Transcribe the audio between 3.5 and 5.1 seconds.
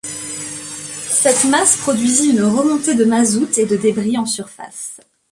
et de débris en surface.